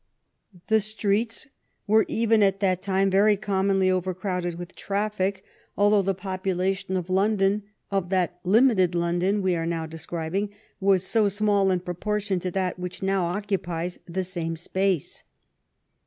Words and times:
The 0.65 0.79
streets 0.81 1.45
were 1.85 2.05
even 2.07 2.41
at 2.41 2.59
that 2.59 2.81
time 2.81 3.11
very 3.11 3.37
commonly 3.37 3.91
overcrowded 3.91 4.55
with 4.57 4.75
trafiic, 4.75 5.43
although 5.77 6.01
the 6.01 6.15
population 6.15 6.97
of 6.97 7.07
London, 7.07 7.61
of 7.91 8.09
that 8.09 8.39
limited 8.43 8.95
London 8.95 9.43
we 9.43 9.55
are 9.55 9.67
now 9.67 9.85
describing, 9.85 10.49
was 10.79 11.03
so 11.05 11.29
small 11.29 11.69
in 11.69 11.81
proportion 11.81 12.39
to 12.39 12.49
that 12.49 12.79
which 12.79 13.03
now 13.03 13.25
occupies 13.25 13.99
the 14.07 14.23
same 14.23 14.55
space. 14.55 15.21